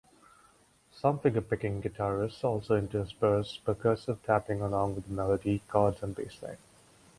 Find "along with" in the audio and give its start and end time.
4.59-5.05